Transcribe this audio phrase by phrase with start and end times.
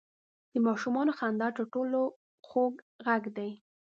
[0.51, 1.99] •د ماشومانو خندا تر ټولو
[2.47, 2.73] خوږ
[3.05, 3.51] ږغ دی.